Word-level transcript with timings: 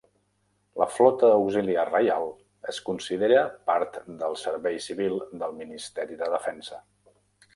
La 0.83 0.85
Flota 0.93 1.27
Auxiliar 1.33 1.83
Reial 1.89 2.23
es 2.73 2.79
considera 2.87 3.43
part 3.71 4.01
del 4.23 4.39
servei 4.47 4.81
civil 4.89 5.21
del 5.43 5.57
Ministeri 5.61 6.17
de 6.23 6.33
Defensa. 6.37 6.81